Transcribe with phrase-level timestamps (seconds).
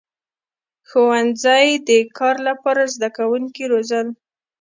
[0.89, 4.07] •ښوونځي د کار لپاره زدهکوونکي روزل.